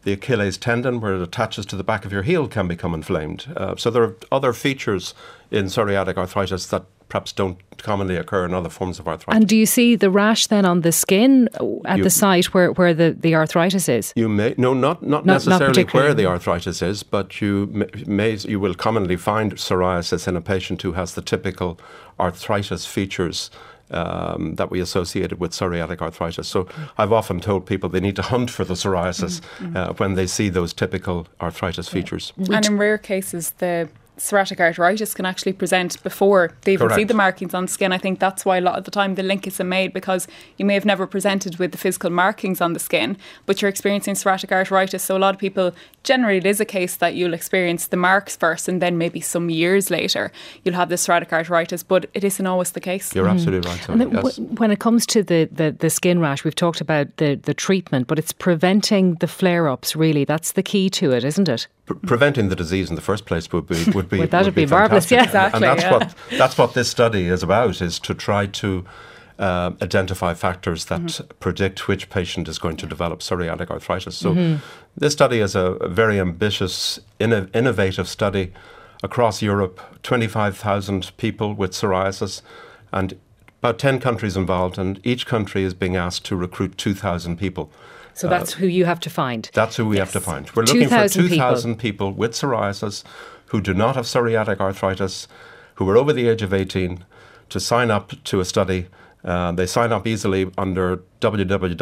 the 0.04 0.12
Achilles 0.12 0.56
tendon, 0.56 1.00
where 1.00 1.14
it 1.14 1.22
attaches 1.22 1.66
to 1.66 1.76
the 1.76 1.82
back 1.82 2.04
of 2.04 2.12
your 2.12 2.22
heel, 2.22 2.46
can 2.46 2.68
become 2.68 2.94
inflamed. 2.94 3.52
Uh, 3.56 3.74
so 3.74 3.90
there 3.90 4.04
are 4.04 4.16
other 4.30 4.52
features 4.52 5.14
in 5.50 5.66
psoriatic 5.66 6.16
arthritis 6.16 6.66
that 6.68 6.84
perhaps 7.08 7.32
don't 7.32 7.58
commonly 7.78 8.16
occur 8.16 8.44
in 8.44 8.54
other 8.54 8.68
forms 8.68 8.98
of 8.98 9.06
arthritis. 9.06 9.36
And 9.36 9.48
do 9.48 9.56
you 9.56 9.66
see 9.66 9.96
the 9.96 10.10
rash 10.10 10.46
then 10.46 10.64
on 10.64 10.80
the 10.80 10.92
skin 10.92 11.48
at 11.84 11.98
you, 11.98 12.04
the 12.04 12.10
site 12.10 12.46
where, 12.46 12.72
where 12.72 12.94
the, 12.94 13.16
the 13.18 13.34
arthritis 13.34 13.88
is? 13.88 14.12
You 14.16 14.28
may 14.28 14.54
no, 14.56 14.74
not 14.74 15.02
not, 15.02 15.24
not 15.24 15.46
necessarily 15.46 15.84
not 15.84 15.94
where 15.94 16.14
the 16.14 16.26
arthritis 16.26 16.82
is, 16.82 17.02
but 17.02 17.40
you 17.40 17.68
may, 17.72 17.86
may 18.06 18.32
you 18.34 18.58
will 18.58 18.74
commonly 18.74 19.16
find 19.16 19.54
psoriasis 19.54 20.26
in 20.26 20.36
a 20.36 20.40
patient 20.40 20.82
who 20.82 20.92
has 20.92 21.14
the 21.14 21.22
typical 21.22 21.78
arthritis 22.18 22.86
features. 22.86 23.50
Um, 23.88 24.56
that 24.56 24.68
we 24.68 24.80
associated 24.80 25.38
with 25.38 25.52
psoriatic 25.52 26.00
arthritis. 26.02 26.48
So 26.48 26.66
I've 26.98 27.12
often 27.12 27.38
told 27.38 27.66
people 27.66 27.88
they 27.88 28.00
need 28.00 28.16
to 28.16 28.22
hunt 28.22 28.50
for 28.50 28.64
the 28.64 28.74
psoriasis 28.74 29.40
mm-hmm. 29.40 29.76
uh, 29.76 29.92
when 29.92 30.14
they 30.14 30.26
see 30.26 30.48
those 30.48 30.72
typical 30.72 31.28
arthritis 31.40 31.86
yeah. 31.86 31.92
features. 31.92 32.32
And 32.50 32.66
in 32.66 32.78
rare 32.78 32.98
cases, 32.98 33.52
the 33.58 33.88
psoriatic 34.18 34.60
arthritis 34.60 35.14
can 35.14 35.26
actually 35.26 35.52
present 35.52 36.02
before 36.02 36.52
they 36.62 36.72
even 36.72 36.88
Correct. 36.88 36.98
see 36.98 37.04
the 37.04 37.14
markings 37.14 37.54
on 37.54 37.68
skin. 37.68 37.92
I 37.92 37.98
think 37.98 38.18
that's 38.18 38.44
why 38.44 38.58
a 38.58 38.60
lot 38.60 38.78
of 38.78 38.84
the 38.84 38.90
time 38.90 39.14
the 39.14 39.22
link 39.22 39.46
isn't 39.46 39.68
made 39.68 39.92
because 39.92 40.26
you 40.56 40.64
may 40.64 40.74
have 40.74 40.84
never 40.84 41.06
presented 41.06 41.58
with 41.58 41.72
the 41.72 41.78
physical 41.78 42.10
markings 42.10 42.60
on 42.60 42.72
the 42.72 42.78
skin, 42.78 43.16
but 43.44 43.60
you're 43.60 43.68
experiencing 43.68 44.14
psoriatic 44.14 44.52
arthritis. 44.52 45.02
So 45.02 45.16
a 45.16 45.18
lot 45.18 45.34
of 45.34 45.40
people 45.40 45.74
generally 46.02 46.38
it 46.38 46.46
is 46.46 46.60
a 46.60 46.64
case 46.64 46.96
that 46.96 47.14
you'll 47.14 47.34
experience 47.34 47.88
the 47.88 47.96
marks 47.96 48.36
first 48.36 48.68
and 48.68 48.80
then 48.80 48.96
maybe 48.96 49.20
some 49.20 49.50
years 49.50 49.90
later 49.90 50.32
you'll 50.64 50.74
have 50.74 50.88
the 50.88 50.96
psoriatic 50.96 51.32
arthritis, 51.32 51.82
but 51.82 52.06
it 52.14 52.24
isn't 52.24 52.46
always 52.46 52.72
the 52.72 52.80
case. 52.80 53.14
You're 53.14 53.26
mm. 53.26 53.32
absolutely 53.32 53.68
right. 53.68 53.80
Sorry, 53.80 53.98
yes. 53.98 54.36
w- 54.36 54.48
when 54.56 54.70
it 54.70 54.78
comes 54.78 55.06
to 55.06 55.22
the, 55.22 55.48
the, 55.52 55.72
the 55.72 55.90
skin 55.90 56.20
rash, 56.20 56.44
we've 56.44 56.54
talked 56.54 56.80
about 56.80 57.14
the, 57.18 57.34
the 57.34 57.54
treatment, 57.54 58.06
but 58.06 58.18
it's 58.18 58.32
preventing 58.32 59.14
the 59.16 59.28
flare 59.28 59.68
ups 59.68 59.94
really. 59.94 60.24
That's 60.24 60.52
the 60.52 60.62
key 60.62 60.88
to 60.90 61.12
it, 61.12 61.24
isn't 61.24 61.48
it? 61.48 61.66
preventing 61.86 62.48
the 62.48 62.56
disease 62.56 62.90
in 62.90 62.96
the 62.96 63.02
first 63.02 63.26
place 63.26 63.52
would 63.52 63.66
be 63.66 63.84
would 63.94 64.05
be 64.08 64.18
well, 64.18 64.28
that 64.28 64.44
would 64.44 64.54
be, 64.54 64.64
be 64.64 64.70
marvelous. 64.70 65.10
Yeah, 65.10 65.24
exactly. 65.24 65.56
And 65.56 65.64
that's 65.64 65.82
yeah. 65.82 65.92
what 65.92 66.14
that's 66.38 66.58
what 66.58 66.74
this 66.74 66.88
study 66.88 67.28
is 67.28 67.42
about: 67.42 67.80
is 67.80 67.98
to 68.00 68.14
try 68.14 68.46
to 68.46 68.84
uh, 69.38 69.72
identify 69.82 70.34
factors 70.34 70.86
that 70.86 71.00
mm-hmm. 71.00 71.26
predict 71.40 71.88
which 71.88 72.08
patient 72.10 72.48
is 72.48 72.58
going 72.58 72.76
to 72.78 72.86
develop 72.86 73.20
psoriatic 73.20 73.70
arthritis. 73.70 74.16
So, 74.16 74.34
mm-hmm. 74.34 74.64
this 74.96 75.12
study 75.12 75.40
is 75.40 75.54
a 75.54 75.76
very 75.88 76.18
ambitious, 76.18 77.00
inno- 77.20 77.54
innovative 77.54 78.08
study 78.08 78.52
across 79.02 79.42
Europe. 79.42 79.80
Twenty-five 80.02 80.56
thousand 80.56 81.12
people 81.16 81.54
with 81.54 81.72
psoriasis, 81.72 82.42
and 82.92 83.18
about 83.58 83.78
ten 83.78 84.00
countries 84.00 84.36
involved, 84.36 84.78
and 84.78 85.00
each 85.04 85.26
country 85.26 85.64
is 85.64 85.74
being 85.74 85.96
asked 85.96 86.24
to 86.26 86.36
recruit 86.36 86.78
two 86.78 86.94
thousand 86.94 87.36
people. 87.36 87.70
So 88.16 88.28
that's 88.28 88.54
uh, 88.54 88.58
who 88.58 88.66
you 88.66 88.86
have 88.86 89.00
to 89.00 89.10
find. 89.10 89.50
That's 89.52 89.76
who 89.76 89.86
we 89.86 89.98
yes. 89.98 90.06
have 90.06 90.22
to 90.22 90.26
find. 90.26 90.50
We're 90.52 90.62
looking 90.62 90.88
2, 90.88 90.88
for 90.88 91.08
2,000 91.08 91.74
people. 91.76 92.08
people 92.08 92.12
with 92.12 92.32
psoriasis 92.32 93.04
who 93.46 93.60
do 93.60 93.74
not 93.74 93.96
have 93.96 94.04
psoriatic 94.06 94.60
arthritis, 94.60 95.28
who 95.76 95.88
are 95.88 95.96
over 95.96 96.12
the 96.12 96.28
age 96.28 96.42
of 96.42 96.52
18, 96.52 97.04
to 97.48 97.60
sign 97.60 97.90
up 97.90 98.12
to 98.24 98.40
a 98.40 98.44
study. 98.44 98.88
Uh, 99.24 99.52
they 99.52 99.66
sign 99.66 99.92
up 99.92 100.06
easily 100.06 100.50
under 100.56 101.02
www.hpos.study. 101.20 101.80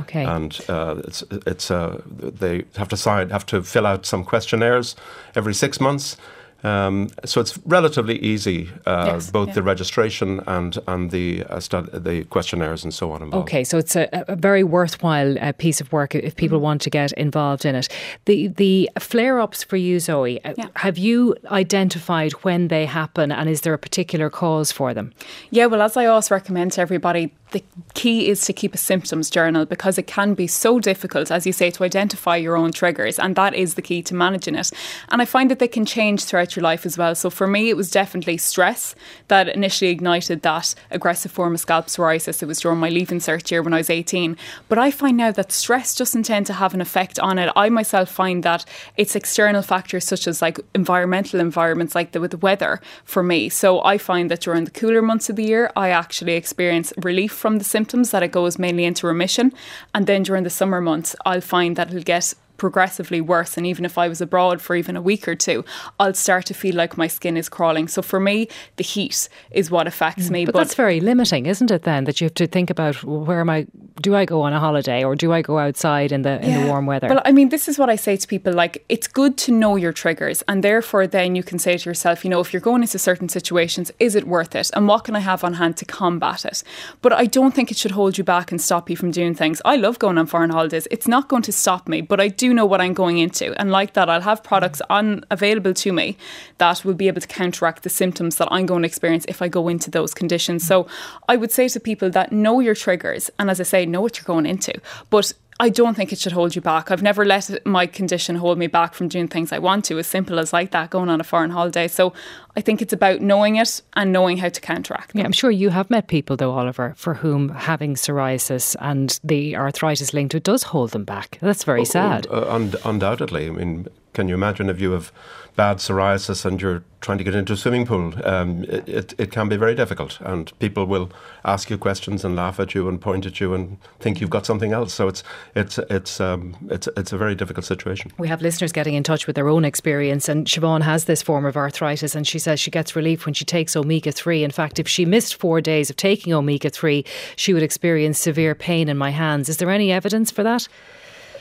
Okay. 0.00 0.24
And 0.24 0.60
uh, 0.68 1.02
it's 1.04 1.24
it's 1.46 1.70
uh, 1.70 2.00
they 2.06 2.64
have 2.76 2.88
to 2.88 2.96
sign 2.96 3.30
have 3.30 3.46
to 3.46 3.62
fill 3.62 3.86
out 3.86 4.06
some 4.06 4.24
questionnaires 4.24 4.94
every 5.34 5.54
six 5.54 5.80
months. 5.80 6.16
Um, 6.64 7.08
so 7.24 7.40
it's 7.40 7.58
relatively 7.66 8.18
easy, 8.20 8.70
uh, 8.86 9.04
Yes, 9.14 9.30
both 9.30 9.48
yeah. 9.48 9.54
the 9.54 9.62
registration 9.62 10.40
and 10.46 10.78
and 10.86 11.10
the 11.10 11.44
uh, 11.50 11.58
stud- 11.60 11.90
the 12.04 12.24
questionnaires 12.24 12.84
and 12.84 12.94
so 12.94 13.10
on 13.12 13.22
involved. 13.22 13.48
Okay, 13.48 13.64
so 13.64 13.78
it's 13.78 13.96
a, 13.96 14.08
a 14.28 14.36
very 14.36 14.62
worthwhile 14.62 15.36
uh, 15.40 15.52
piece 15.58 15.80
of 15.80 15.92
work 15.92 16.14
if 16.14 16.34
people 16.36 16.58
Mm-hmm. 16.58 16.64
want 16.64 16.82
to 16.82 16.90
get 16.90 17.12
involved 17.12 17.64
in 17.64 17.74
it. 17.74 17.88
The 18.26 18.48
the 18.48 18.90
flare 19.00 19.40
ups 19.40 19.64
for 19.64 19.76
you, 19.76 19.98
Zoe. 20.00 20.38
uh, 20.44 20.54
Yeah. 20.56 20.68
Have 20.76 20.98
you 20.98 21.34
identified 21.50 22.32
when 22.44 22.68
they 22.68 22.86
happen, 22.86 23.32
and 23.32 23.48
is 23.48 23.60
there 23.62 23.74
a 23.74 23.78
particular 23.78 24.30
cause 24.30 24.70
for 24.72 24.94
them? 24.94 25.12
Yeah, 25.50 25.66
well, 25.66 25.82
as 25.82 25.96
I 25.96 26.06
always 26.06 26.30
recommend 26.30 26.72
to 26.72 26.80
everybody, 26.80 27.32
the 27.52 27.62
key 27.94 28.28
is 28.28 28.44
to 28.46 28.52
keep 28.52 28.74
a 28.74 28.78
symptoms 28.78 29.30
journal 29.30 29.64
because 29.64 29.98
it 29.98 30.06
can 30.06 30.34
be 30.34 30.46
so 30.46 30.80
difficult, 30.80 31.30
as 31.30 31.46
you 31.46 31.52
say, 31.52 31.70
to 31.70 31.84
identify 31.84 32.36
your 32.36 32.56
own 32.56 32.72
triggers, 32.72 33.18
and 33.18 33.36
that 33.36 33.54
is 33.54 33.74
the 33.74 33.82
key 33.82 34.02
to 34.02 34.14
managing 34.14 34.54
it. 34.54 34.70
And 35.10 35.22
I 35.22 35.24
find 35.24 35.50
that 35.50 35.58
they 35.58 35.68
can 35.68 35.84
change 35.84 36.24
throughout 36.24 36.56
your 36.56 36.62
life 36.62 36.84
as 36.84 36.98
well. 36.98 37.14
So 37.14 37.30
for 37.30 37.46
me, 37.46 37.70
it 37.70 37.76
was 37.76 37.90
definitely 37.90 38.38
stress 38.38 38.94
that 39.28 39.48
initially 39.48 39.90
ignited 39.90 40.42
that 40.42 40.74
aggressive 40.90 41.32
form 41.32 41.54
of 41.54 41.60
scalp 41.60 41.86
psoriasis. 41.86 42.42
It 42.42 42.46
was 42.46 42.60
during 42.60 42.78
my 42.78 42.88
leaving 42.88 43.18
cert 43.18 43.50
year 43.50 43.62
when 43.62 43.74
I 43.74 43.78
was 43.78 43.90
18. 43.90 44.36
But 44.68 44.78
I 44.78 44.90
find 44.90 45.16
now 45.16 45.30
that 45.32 45.52
stress 45.52 45.94
doesn't 45.94 46.24
tend 46.24 46.46
to 46.46 46.54
have 46.54 46.74
an 46.74 46.80
effect 46.80 47.18
on 47.18 47.38
it. 47.38 47.52
I 47.54 47.68
myself 47.68 48.10
find 48.10 48.42
that 48.42 48.64
it's 48.96 49.14
external 49.14 49.62
factors 49.62 50.06
such 50.06 50.26
as 50.26 50.42
like 50.42 50.58
environmental 50.74 51.40
environments, 51.40 51.94
like 51.94 52.12
the, 52.12 52.20
with 52.20 52.30
the 52.30 52.36
weather 52.38 52.80
for 53.04 53.22
me. 53.22 53.48
So 53.48 53.82
I 53.84 53.98
find 53.98 54.30
that 54.30 54.40
during 54.40 54.64
the 54.64 54.70
cooler 54.70 55.02
months 55.02 55.28
of 55.28 55.36
the 55.36 55.44
year, 55.44 55.70
I 55.76 55.90
actually 55.90 56.32
experience 56.32 56.92
relief 56.96 57.32
from 57.42 57.58
the 57.58 57.64
symptoms, 57.64 58.12
that 58.12 58.22
it 58.22 58.30
goes 58.32 58.58
mainly 58.58 58.84
into 58.84 59.06
remission. 59.06 59.52
And 59.94 60.06
then 60.06 60.22
during 60.22 60.44
the 60.44 60.50
summer 60.50 60.80
months, 60.80 61.16
I'll 61.26 61.40
find 61.40 61.74
that 61.76 61.88
it'll 61.88 62.02
get 62.02 62.32
progressively 62.56 63.20
worse 63.20 63.56
and 63.56 63.66
even 63.66 63.84
if 63.84 63.98
I 63.98 64.08
was 64.08 64.20
abroad 64.20 64.60
for 64.60 64.76
even 64.76 64.96
a 64.96 65.02
week 65.02 65.26
or 65.26 65.34
two 65.34 65.64
I'll 65.98 66.14
start 66.14 66.46
to 66.46 66.54
feel 66.54 66.74
like 66.74 66.96
my 66.96 67.06
skin 67.06 67.36
is 67.36 67.48
crawling 67.48 67.88
so 67.88 68.02
for 68.02 68.20
me 68.20 68.48
the 68.76 68.84
heat 68.84 69.28
is 69.50 69.70
what 69.70 69.86
affects 69.86 70.28
mm, 70.28 70.30
me 70.30 70.44
But, 70.46 70.54
that's 70.54 70.74
very 70.74 71.00
limiting, 71.00 71.46
isn't 71.46 71.70
it? 71.70 71.82
Then 71.82 72.04
that 72.04 72.20
you 72.20 72.26
have 72.26 72.34
to 72.34 72.46
think 72.46 72.70
about 72.70 73.02
where 73.04 73.40
am 73.40 73.50
I? 73.50 73.66
Do 74.00 74.14
I 74.14 74.24
go 74.24 74.42
on 74.42 74.52
a 74.52 74.60
holiday 74.60 75.04
or 75.04 75.14
do 75.14 75.32
I 75.32 75.42
go 75.42 75.58
outside 75.58 76.12
in 76.12 76.22
the 76.22 76.40
in 76.40 76.60
the 76.60 76.66
warm 76.66 76.86
weather? 76.86 77.08
Well, 77.08 77.22
I 77.24 77.32
mean, 77.32 77.48
this 77.50 77.68
is 77.68 77.78
what 77.78 77.90
I 77.90 77.96
say 77.96 78.16
to 78.16 78.26
people 78.26 78.52
like, 78.52 78.84
it's 78.88 79.06
good 79.06 79.36
to 79.38 79.52
know 79.52 79.76
your 79.76 79.92
triggers. 79.92 80.42
And 80.48 80.64
therefore, 80.64 81.06
then 81.06 81.36
you 81.36 81.42
can 81.42 81.58
say 81.58 81.76
to 81.76 81.90
yourself, 81.90 82.24
you 82.24 82.30
know, 82.30 82.40
if 82.40 82.52
you're 82.52 82.60
going 82.60 82.82
into 82.82 82.98
certain 82.98 83.28
situations, 83.28 83.90
is 83.98 84.14
it 84.14 84.26
worth 84.26 84.54
it? 84.54 84.70
And 84.74 84.88
what 84.88 85.04
can 85.04 85.16
I 85.16 85.20
have 85.20 85.44
on 85.44 85.54
hand 85.54 85.76
to 85.78 85.84
combat 85.84 86.44
it? 86.44 86.62
But 87.00 87.12
I 87.12 87.26
don't 87.26 87.54
think 87.54 87.70
it 87.70 87.76
should 87.76 87.92
hold 87.92 88.18
you 88.18 88.24
back 88.24 88.50
and 88.50 88.60
stop 88.60 88.88
you 88.88 88.96
from 88.96 89.10
doing 89.10 89.34
things. 89.34 89.60
I 89.64 89.76
love 89.76 89.98
going 89.98 90.18
on 90.18 90.26
foreign 90.26 90.50
holidays. 90.50 90.88
It's 90.90 91.08
not 91.08 91.28
going 91.28 91.42
to 91.42 91.52
stop 91.52 91.88
me, 91.88 92.00
but 92.00 92.20
I 92.20 92.28
do 92.28 92.51
know 92.52 92.66
what 92.66 92.80
I'm 92.80 92.94
going 92.94 93.18
into. 93.18 93.58
And 93.60 93.70
like 93.70 93.94
that, 93.94 94.08
I'll 94.08 94.20
have 94.20 94.42
products 94.42 94.80
mm-hmm. 94.82 94.92
on 94.92 95.24
available 95.30 95.74
to 95.74 95.92
me 95.92 96.16
that 96.58 96.84
will 96.84 96.94
be 96.94 97.08
able 97.08 97.20
to 97.20 97.28
counteract 97.28 97.82
the 97.82 97.90
symptoms 97.90 98.36
that 98.36 98.48
I'm 98.50 98.66
going 98.66 98.82
to 98.82 98.86
experience 98.86 99.24
if 99.28 99.42
I 99.42 99.48
go 99.48 99.68
into 99.68 99.90
those 99.90 100.14
conditions. 100.14 100.62
Mm-hmm. 100.62 100.86
So 100.86 100.86
I 101.28 101.36
would 101.36 101.52
say 101.52 101.68
to 101.68 101.80
people 101.80 102.10
that 102.10 102.32
know 102.32 102.60
your 102.60 102.74
triggers. 102.74 103.30
And 103.38 103.50
as 103.50 103.60
I 103.60 103.64
say, 103.64 103.86
know 103.86 104.00
what 104.00 104.18
you're 104.18 104.24
going 104.24 104.46
into. 104.46 104.74
But 105.10 105.32
I 105.62 105.68
don't 105.68 105.94
think 105.94 106.12
it 106.12 106.18
should 106.18 106.32
hold 106.32 106.56
you 106.56 106.60
back. 106.60 106.90
I've 106.90 107.04
never 107.04 107.24
let 107.24 107.64
my 107.64 107.86
condition 107.86 108.34
hold 108.34 108.58
me 108.58 108.66
back 108.66 108.94
from 108.94 109.06
doing 109.06 109.28
things 109.28 109.52
I 109.52 109.60
want 109.60 109.84
to, 109.84 109.98
as 110.00 110.08
simple 110.08 110.40
as 110.40 110.52
like 110.52 110.72
that, 110.72 110.90
going 110.90 111.08
on 111.08 111.20
a 111.20 111.24
foreign 111.24 111.52
holiday. 111.52 111.86
So 111.86 112.12
I 112.56 112.60
think 112.60 112.82
it's 112.82 112.92
about 112.92 113.20
knowing 113.20 113.54
it 113.54 113.80
and 113.94 114.12
knowing 114.12 114.38
how 114.38 114.48
to 114.48 114.60
counteract. 114.60 115.12
Yeah, 115.14 115.22
I'm 115.22 115.30
sure 115.30 115.52
you 115.52 115.68
have 115.68 115.88
met 115.88 116.08
people, 116.08 116.36
though, 116.36 116.50
Oliver, 116.50 116.94
for 116.96 117.14
whom 117.14 117.50
having 117.50 117.94
psoriasis 117.94 118.74
and 118.80 119.20
the 119.22 119.54
arthritis 119.54 120.12
linked 120.12 120.32
to 120.32 120.38
it 120.38 120.42
does 120.42 120.64
hold 120.64 120.90
them 120.90 121.04
back. 121.04 121.38
That's 121.40 121.62
very 121.62 121.84
sad. 121.84 122.26
Uh, 122.26 122.44
und- 122.48 122.74
undoubtedly. 122.84 123.46
I 123.46 123.50
mean, 123.50 123.86
can 124.12 124.28
you 124.28 124.34
imagine 124.34 124.68
if 124.68 124.80
you 124.80 124.92
have 124.92 125.12
bad 125.54 125.76
psoriasis 125.78 126.44
and 126.44 126.60
you're 126.62 126.82
trying 127.00 127.18
to 127.18 127.24
get 127.24 127.34
into 127.34 127.52
a 127.52 127.56
swimming 127.56 127.86
pool? 127.86 128.14
Um, 128.24 128.64
it, 128.64 128.88
it, 128.88 129.14
it 129.18 129.30
can 129.32 129.48
be 129.48 129.56
very 129.56 129.74
difficult, 129.74 130.18
and 130.20 130.56
people 130.58 130.86
will 130.86 131.10
ask 131.44 131.70
you 131.70 131.78
questions 131.78 132.24
and 132.24 132.36
laugh 132.36 132.60
at 132.60 132.74
you 132.74 132.88
and 132.88 133.00
point 133.00 133.26
at 133.26 133.40
you 133.40 133.54
and 133.54 133.78
think 134.00 134.20
you've 134.20 134.30
got 134.30 134.46
something 134.46 134.72
else. 134.72 134.92
So 134.94 135.08
it's 135.08 135.22
it's 135.54 135.78
it's 135.78 136.20
um, 136.20 136.56
it's 136.70 136.88
it's 136.96 137.12
a 137.12 137.18
very 137.18 137.34
difficult 137.34 137.64
situation. 137.64 138.12
We 138.18 138.28
have 138.28 138.42
listeners 138.42 138.72
getting 138.72 138.94
in 138.94 139.02
touch 139.02 139.26
with 139.26 139.36
their 139.36 139.48
own 139.48 139.64
experience, 139.64 140.28
and 140.28 140.46
Siobhan 140.46 140.82
has 140.82 141.06
this 141.06 141.22
form 141.22 141.46
of 141.46 141.56
arthritis, 141.56 142.14
and 142.14 142.26
she 142.26 142.38
says 142.38 142.60
she 142.60 142.70
gets 142.70 142.94
relief 142.94 143.26
when 143.26 143.34
she 143.34 143.44
takes 143.44 143.76
omega 143.76 144.12
3. 144.12 144.44
In 144.44 144.50
fact, 144.50 144.78
if 144.78 144.88
she 144.88 145.04
missed 145.04 145.34
four 145.34 145.60
days 145.60 145.90
of 145.90 145.96
taking 145.96 146.32
omega 146.32 146.70
3, 146.70 147.04
she 147.36 147.54
would 147.54 147.62
experience 147.62 148.18
severe 148.18 148.54
pain 148.54 148.88
in 148.88 148.98
my 148.98 149.10
hands. 149.10 149.48
Is 149.48 149.56
there 149.56 149.70
any 149.70 149.90
evidence 149.90 150.30
for 150.30 150.42
that? 150.42 150.68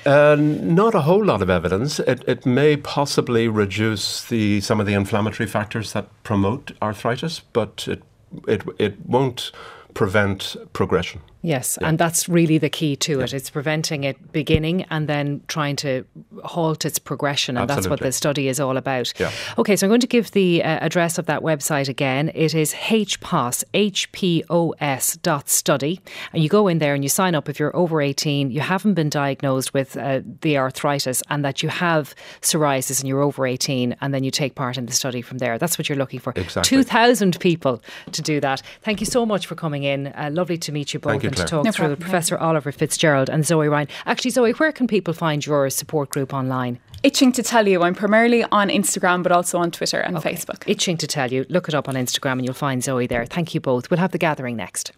Uh, 0.06 0.36
not 0.40 0.96
a 0.96 1.02
whole 1.02 1.24
lot 1.24 1.42
of 1.42 1.50
evidence. 1.50 2.00
It, 2.00 2.24
it 2.28 2.46
may 2.46 2.76
possibly 2.76 3.48
reduce 3.48 4.24
the 4.26 4.60
some 4.62 4.80
of 4.80 4.88
the 4.88 4.94
inflammatory 4.94 5.48
factors 5.48 5.94
that 5.94 6.08
promote 6.24 6.72
arthritis, 6.82 7.42
but 7.54 7.88
it 7.88 8.02
it 8.48 8.64
it 8.80 9.06
won't 9.06 9.52
prevent 9.94 10.56
progression. 10.74 11.22
Yes, 11.44 11.78
and 11.78 11.98
that's 11.98 12.30
really 12.30 12.58
the 12.60 12.70
key 12.70 12.96
to 12.98 13.22
it. 13.22 13.34
It's 13.34 13.50
preventing 13.50 14.04
it 14.04 14.32
beginning 14.32 14.84
and 14.92 15.08
then 15.08 15.42
trying 15.48 15.76
to 15.78 16.06
halt 16.44 16.86
its 16.86 17.00
progression, 17.00 17.58
and 17.58 17.70
that's 17.70 17.88
what 17.88 18.00
the 18.00 18.12
study 18.12 18.48
is 18.48 18.60
all 18.60 18.78
about. 18.78 19.12
Yeah. 19.20 19.32
Okay, 19.58 19.76
so 19.76 19.88
I'm 19.88 19.90
going 19.90 20.02
to 20.02 20.08
give 20.08 20.32
the 20.32 20.64
uh, 20.64 20.80
address 20.82 21.18
of 21.18 21.26
that 21.26 21.42
website 21.42 21.90
again. 21.90 22.32
It 22.36 22.54
is 22.54 22.74
hpos, 22.74 23.64
H-P-O-S 23.74 25.18
dot 25.18 25.50
study, 25.50 26.00
and 26.32 26.44
you 26.44 26.50
go 26.50 26.68
in 26.68 26.78
there 26.78 26.94
and 26.94 27.04
you 27.04 27.10
sign 27.10 27.34
up 27.34 27.50
if 27.50 27.60
you're 27.60 27.76
over 27.76 28.02
18, 28.02 28.52
you 28.52 28.62
haven't 28.62 28.94
been 28.94 29.10
diagnosed 29.10 29.74
with 29.74 29.98
uh, 29.98 30.22
the 30.42 30.58
arthritis, 30.58 31.24
and 31.30 31.44
that 31.44 31.64
you 31.64 31.70
have 31.70 32.14
psoriasis 32.42 33.00
and 33.00 33.10
you're 33.10 33.22
over 33.22 33.48
18, 33.48 33.96
and 34.00 34.14
then 34.14 34.24
you 34.24 34.30
take 34.30 34.54
part 34.54 34.78
in 34.78 34.86
the 34.86 34.94
study 34.94 35.24
from 35.24 35.40
there. 35.40 35.58
That's 35.58 35.80
what 35.80 35.90
you're 35.90 35.98
looking 35.98 36.20
for. 36.20 36.34
Exactly. 36.36 36.78
2,000 36.78 37.40
people 37.40 37.82
to 38.12 38.22
do 38.22 38.40
that. 38.42 38.62
Thank 38.82 39.00
you 39.00 39.08
so 39.08 39.26
much 39.26 39.48
for 39.48 39.56
coming 39.56 39.84
in. 39.84 40.08
Uh, 40.08 40.30
lovely 40.32 40.58
to 40.60 40.72
meet 40.72 40.94
you 40.94 41.00
both 41.00 41.31
you, 41.38 41.44
to 41.44 41.50
talk 41.50 41.66
No 41.66 41.72
through 41.72 41.88
problem, 41.88 42.00
it. 42.00 42.02
Professor 42.02 42.38
Oliver 42.38 42.72
Fitzgerald 42.72 43.30
and 43.30 43.46
Zoe 43.46 43.68
Ryan. 43.68 43.88
Actually, 44.06 44.32
Zoe, 44.32 44.52
where 44.52 44.72
can 44.72 44.88
people 44.88 45.14
find 45.14 45.46
your 45.46 45.70
support 45.70 46.10
group 46.10 46.34
online? 46.34 46.80
Itching 47.04 47.32
to 47.32 47.44
tell 47.44 47.68
you, 47.68 47.82
I'm 47.82 47.96
primarily 47.96 48.44
on 48.52 48.70
Instagram, 48.70 49.24
but 49.24 49.32
also 49.32 49.58
on 49.58 49.72
Twitter 49.72 50.00
and 50.00 50.18
Facebook. 50.18 50.64
Itching 50.68 50.98
to 50.98 51.08
tell 51.08 51.32
you. 51.32 51.46
Look 51.50 51.68
it 51.68 51.74
up 51.74 51.90
on 51.90 51.96
Instagram 51.96 52.34
and 52.34 52.46
you'll 52.46 52.54
find 52.54 52.84
Zoe 52.84 53.08
there. 53.08 53.26
Thank 53.26 53.56
you 53.56 53.60
both. 53.60 53.90
We'll 53.90 54.00
have 54.00 54.12
the 54.12 54.20
gathering 54.20 54.56
next. 54.56 54.92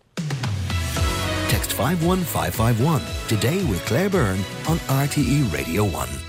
Text 1.48 1.74
51551 1.74 3.02
today 3.28 3.64
with 3.66 3.86
Claire 3.86 4.10
Byrne 4.10 4.40
on 4.68 4.78
RTE 4.80 5.54
Radio 5.54 5.86
1. 5.86 6.23